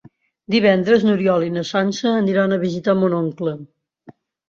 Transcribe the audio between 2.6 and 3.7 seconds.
visitar mon oncle.